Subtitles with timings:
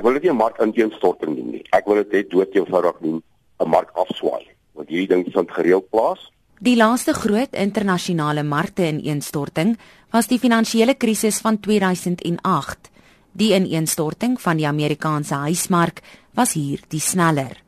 [0.00, 1.64] Ek wil dit nie 'n markineenstorting noem nie.
[1.76, 3.22] Ek wil dit net dood eenvoudig noem
[3.60, 6.30] 'n markafswaai, want hierdie ding vind gereeld plaas.
[6.58, 9.76] Die laaste groot internasionale markte ineenstorting
[10.10, 12.90] was die finansiële krisis van 2008.
[13.32, 16.00] Die ineenstorting van die Amerikaanse huismark
[16.34, 17.60] was hier die sneller.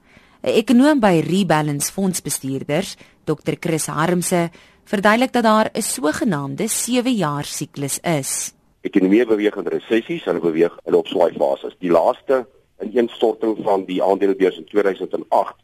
[0.42, 3.56] 'n Ekonoom by Rebalance Fondsbestuurders, Dr.
[3.60, 4.50] Chris Harmse,
[4.84, 8.54] verduidelik dat daar 'n sogenaamde 7-jaar siklus is.
[8.82, 11.76] Ekonomie beweeg in resessies en beweeg in opswaai fases.
[11.78, 12.40] Die laaste
[12.82, 15.54] ineenstorting van die aandelebeurs in 2008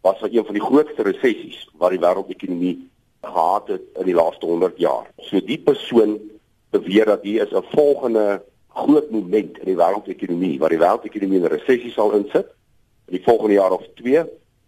[0.00, 2.78] was van een van die grootste resessies wat die wêreldekonomie
[3.20, 5.04] gehad het in die laaste 100 jaar.
[5.28, 6.16] So die persoon
[6.72, 11.44] beweer dat hier is 'n volgende groot moment in die wêreldekonomie waar die wêreldekonomie in
[11.44, 12.48] 'n resessie sal insit
[13.06, 14.24] in die volgende jaar of 2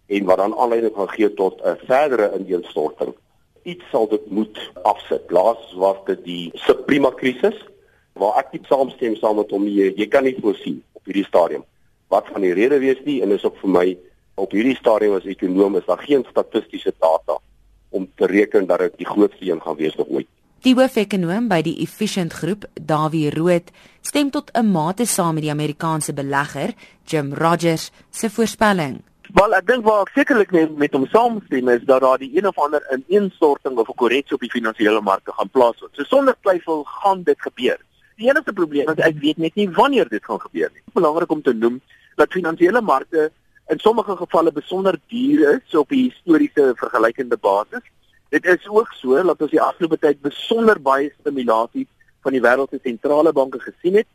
[0.06, 3.14] en wat dan aanleiding gaan gee tot 'n verdere ineenstorting.
[3.62, 5.30] Iets sal dit moet afsit.
[5.30, 7.56] Laas was dit die suprema krisis
[8.14, 9.92] waar ek nie saamstem saam met hom nie.
[9.98, 11.64] Jy kan nie voorsien op hierdie stadium
[12.12, 13.86] wat van die rede wees nie en is ook vir my
[14.40, 17.38] op hierdie stadium as ekonom is daar geen statistiese data
[17.94, 20.28] om te reken dat dit die grootste een gaan wees nog ooit.
[20.64, 25.52] Die hoofekonoom by die Efficient Groep, Dawie Rood, stem tot 'n mate saam met die
[25.52, 26.72] Amerikaanse belegger,
[27.04, 29.02] Jim Rogers, se voorspelling.
[29.34, 32.46] Wel, ek dink waar ek sekerlik met, met hom saamstem is dat daar die een
[32.46, 35.90] of ander ineenstorting of 'n korreksie op die finansiële markte gaan plaasvind.
[35.92, 37.78] So sonder twyfel gaan dit gebeur.
[38.16, 40.82] Die enigste probleem is ek weet net nie wanneer dit gaan gebeur nie.
[40.94, 41.80] Belangrik om te noem
[42.16, 43.30] dat finansiële markte
[43.72, 47.82] in sommige gevalle besonder duur is op 'n historiese vergelykende basis.
[48.28, 51.88] Dit is ook so dat ons die afgelope tyd besonder baie stimulasie
[52.22, 54.06] van die wêreld se sentrale banke gesien het.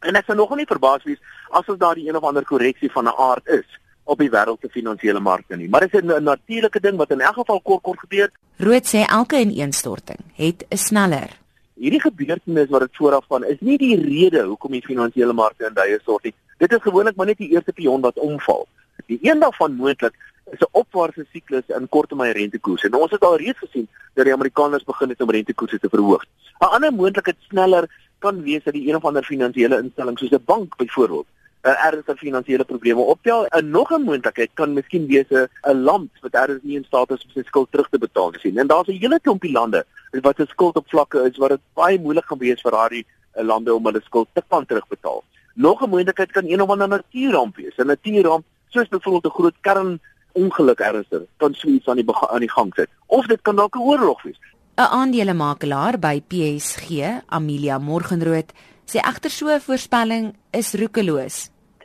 [0.00, 1.20] En ek sou nog nie verbaas wees
[1.50, 3.68] as ons daar die een of ander korreksie van 'n aard is
[4.04, 5.68] op die wêreld se finansiële markte nie.
[5.68, 8.30] Maar dit is 'n natuurlike ding wat in elk geval kort kort gebeur.
[8.56, 11.39] Rood sê elke ineenstorting het 'n sneller
[11.80, 15.76] hierdie gebeurtenis wat dit vooraf van is nie die rede hoekom die finansiële markte in
[15.76, 16.34] duie stort nie.
[16.60, 18.66] Dit is gewoonlik maar net die eerste pion wat omval.
[19.08, 20.16] Die een daarvan moontlik
[20.52, 22.86] is 'n opwaartse siklus in korttermyn rentekoerse.
[22.86, 26.24] En ons het al reeds gesien dat die Amerikaners begin het om rentekoerse te verhoog.
[26.60, 27.88] 'n Ander moontlikheid sneller
[28.18, 31.26] kan wees dat die een of ander finansiële instelling soos 'n bank byvoorbeeld
[31.62, 33.46] 'n ernstige finansiële probleme optel.
[33.48, 37.24] 'n Nog 'n moontlikheid kan miskien wees 'n land wat ergens nie in staat is
[37.24, 38.58] om sy skuld terug te betaal nie.
[38.58, 42.00] En daar's 'n hele klompie lande wat se skuld op vlakke is wat dit baie
[42.00, 45.24] moeilik gaan wees vir daardie eh, lande om hulle skuld te kan terugbetaal.
[45.54, 47.76] Nog 'n moontlikheid kan een of ander natuurramp wees.
[47.76, 50.00] 'n Natuurramp soos byvoorbeeld 'n groot kern
[50.32, 52.88] ongeluk ernstig kan sweet aan die aan die gang sit.
[53.06, 54.38] Of dit kan dalk 'n oorlog wees.
[54.76, 58.52] 'n Aandelemakelaar by PSG, Amelia Morgenrood,
[58.90, 60.26] sê egter so 'n voorspelling
[60.60, 61.36] is roekeloos.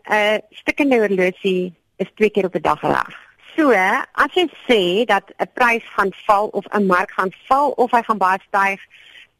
[0.09, 3.13] 'n Stikkende horlosie is twee keer op 'n dag reg.
[3.55, 3.71] So,
[4.23, 8.01] as jy sê dat 'n prys gaan val of 'n mark gaan val of hy
[8.01, 8.79] gaan baie styg,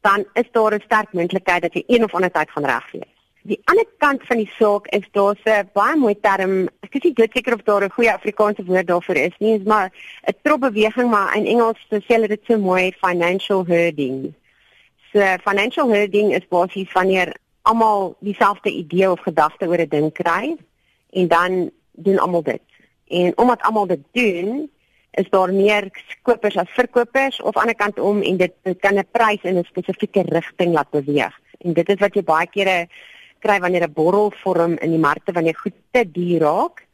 [0.02, 3.14] dan is daar 'n sterk moontlikheid dat jy een of ander tyd gaan reg wees.
[3.42, 7.14] Die ander kant van die saak is daar 'n baie mooi term, ek is nie
[7.34, 9.92] seker of daar 'n goeie Afrikaanse woord daarvoor is nie, is maar
[10.28, 14.34] 'n tropbeweging, maar in Engels sê hulle dit so mooi financial herding.
[15.12, 20.56] So financial herding is basies wanneer almal dieselfde idee of gedagte oor 'n ding kry
[21.09, 22.62] en dan doen almal dit.
[23.08, 24.70] En omdat almal dit doen,
[25.12, 25.90] is daar meer
[26.22, 29.42] kopers as verkopers of aan die ander kant om en dit, dit kan 'n prys
[29.42, 31.40] in 'n spesifieke rigting laat beweeg.
[31.58, 32.88] En dit is wat jy baie kere
[33.40, 36.86] kry wanneer 'n borrel vorm in die markte wanneer goed te duur raak.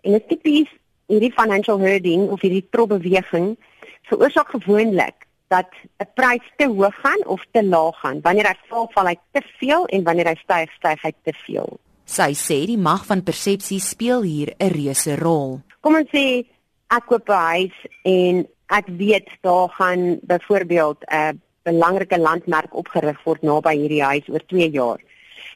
[0.00, 0.70] En dit tipies
[1.06, 3.56] hierdie financial herding of hierdie tropbeweging
[4.02, 5.68] veroorsaak gewoonlik dat
[5.98, 8.20] 'n prys te hoog gaan of te laag gaan.
[8.20, 11.78] Wanneer hy val, val hy te veel en wanneer hy styg, styg hy te veel.
[12.04, 15.60] Sy sê die mag van persepsie speel hier 'n reuse rol.
[15.80, 16.46] Kom ons sê
[16.88, 23.42] ek koop 'n huis en ek weet daar gaan byvoorbeeld 'n belangrike landmerk opgerig word
[23.42, 25.00] naby hierdie huis oor 2 jaar.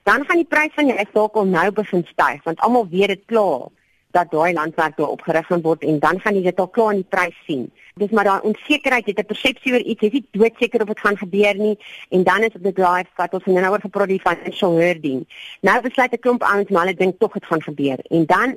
[0.04, 3.08] Dan gaan die prys van die huis dalk al nou begin styg want almal weet
[3.08, 3.68] dit klaar
[4.10, 7.02] dat daai landwerk daar opgerig gaan word en dan gaan jy dit al klaar in
[7.02, 7.70] die prys sien.
[7.94, 10.88] Dis maar daai onsekerheid, jy het 'n persepsie oor iets, jy is nie doodseker of
[10.88, 11.78] dit gaan gebeur nie
[12.10, 15.26] en dan is dit die drive wat ons nou oor gepraat die financial herding.
[15.60, 18.56] Nou besluit 'n klomp ouens maar hulle dink tog dit gaan gebeur en dan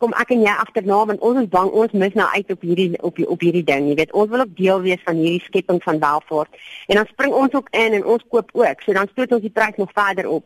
[0.00, 2.88] kom ek en jy agterna want ons is bang ons mis nou uit op hierdie
[3.04, 3.88] op die, op hierdie ding.
[3.90, 7.36] Jy weet, ons wil ook deel wees van hierdie skepping van welvaart en dan spring
[7.36, 8.84] ons ook in en ons koop ook.
[8.84, 10.44] So dan stoot ons die prys nog verder op.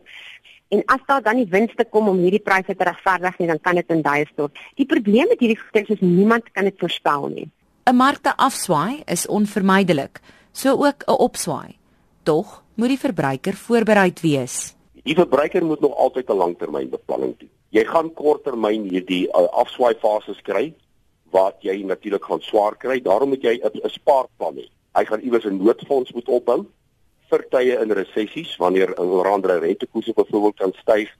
[0.74, 3.78] En as daar dan nie winste kom om hierdie pryse te regverdig nie, dan kan
[3.78, 4.58] dit in duie stort.
[4.80, 7.48] Die probleem met hierdie goederes is niemand kan dit voorspel nie.
[7.86, 10.20] 'n Markte afswaai is onvermydelik,
[10.52, 11.76] so ook 'n opswaai.
[12.22, 14.74] Tog moet die verbruiker voorbereid wees.
[15.04, 17.50] Die verbruiker moet nog altyd 'n langtermynbeplanning doen.
[17.74, 20.68] Jy gaan korttermyn hierdie uh, afswaai fases kry
[21.34, 23.00] wat jy natuurlik gaan swaar kry.
[23.02, 24.68] Daarom moet jy 'n spaarplan hê.
[24.94, 26.66] Hy gaan iewers 'n noodfonds moet opbou
[27.30, 31.10] vir tye in resessies wanneer onder andere rentekoerse byvoorbeeld kan styg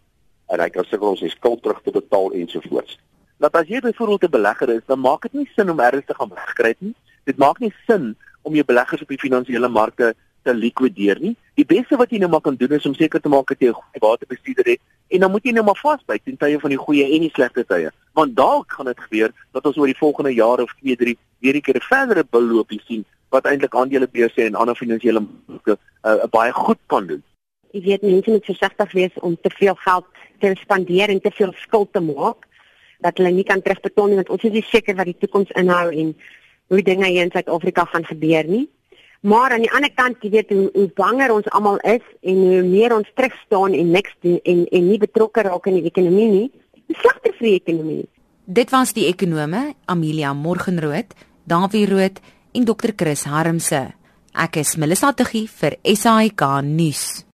[0.47, 2.99] en hy kan sukkel om sy skuld terug te betaal ensovoorts.
[3.39, 6.15] Dat as jy byvoorbeeld 'n belegger is, dan maak dit nie sin om ergens te
[6.15, 6.95] gaan wegkry nie.
[7.25, 11.37] Dit maak nie sin om jou beleggers op die finansiële markte te likwideer nie.
[11.55, 13.69] Die beste wat jy nou maar kan doen is om seker te maak dat jy
[13.69, 16.81] 'n goeie waterbestuurder het en dan moet jy nou maar vasbyt ten tye van die
[16.81, 17.91] goeie en die slegte tye.
[18.13, 21.57] Want dalk gaan dit gebeur dat ons oor die volgende jaar of 2, 3 weer
[21.57, 26.53] 'n keer 'n verdere beloopie sien wat eintlik aandelebeurse en ander finansiële markte uh, baie
[26.53, 27.23] goed kan doen.
[27.71, 30.07] Jy weet mense moet versigtig wees om te veel geld
[30.39, 32.47] te spandeer en te veel skuld te maak
[32.99, 35.91] dat hulle nie kan terugbetaal nie want ons is nie seker wat die toekoms inhou
[35.91, 36.15] en
[36.73, 38.69] hoe dinge hier in Suid-Afrika gaan gebeur nie.
[39.25, 42.61] Maar aan die ander kant, jy weet hoe, hoe banger ons almal is en hoe
[42.69, 46.29] meer ons terug staan en niks doen en en nie betrokke raak in die ekonomie
[46.29, 46.51] nie,
[46.93, 48.05] slegter vir die ekonomie.
[48.45, 51.17] Dit was die ekonome Amelia Morgenrood,
[51.49, 52.21] Davie Rood
[52.53, 53.87] en Dr Chris Harmse.
[54.37, 57.25] Ek is Melissa Tuggie vir SAK nuus.